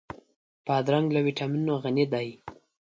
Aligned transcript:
بادرنګ 0.65 1.07
له 1.15 1.19
ويټامینونو 1.25 1.73
غني 1.83 2.05
دی. 2.13 2.27